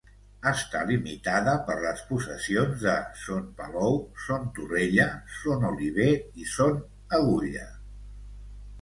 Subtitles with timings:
[0.51, 6.85] Està limitada per les possessions de Son Palou, Son Torrella, Son Oliver i Son
[7.21, 7.73] Agulla.